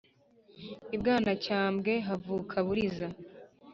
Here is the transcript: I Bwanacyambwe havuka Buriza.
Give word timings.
I 0.95 0.97
Bwanacyambwe 1.01 1.93
havuka 2.07 2.55
Buriza. 2.65 3.07